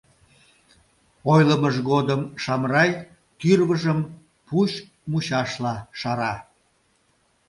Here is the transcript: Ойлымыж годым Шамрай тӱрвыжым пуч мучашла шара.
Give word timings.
Ойлымыж 1.31 1.75
годым 1.89 2.21
Шамрай 2.43 2.89
тӱрвыжым 3.39 3.99
пуч 4.47 4.71
мучашла 5.09 5.75
шара. 5.99 6.33